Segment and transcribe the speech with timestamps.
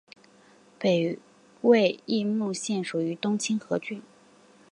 [0.79, 1.19] 北
[1.61, 4.01] 魏绎幕县属于东清河郡。